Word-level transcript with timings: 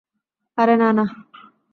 আরে 0.57 0.75
না 0.77 0.89
না। 0.97 1.05